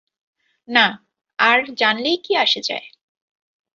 [0.67, 0.85] না,
[1.39, 2.85] আর জানলেই কি আসে যায়।